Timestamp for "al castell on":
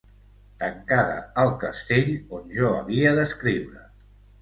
1.43-2.51